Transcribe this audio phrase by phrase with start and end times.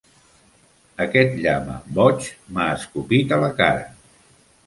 [1.03, 3.85] Aquest llama boig m'ha escopit a la cara.